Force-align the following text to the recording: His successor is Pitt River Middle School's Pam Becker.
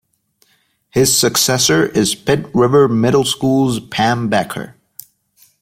His 0.89 1.15
successor 1.15 1.85
is 1.85 2.15
Pitt 2.15 2.47
River 2.55 2.87
Middle 2.87 3.23
School's 3.23 3.79
Pam 3.79 4.29
Becker. 4.29 4.75